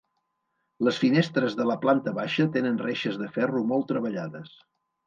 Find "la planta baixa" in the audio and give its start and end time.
1.73-2.49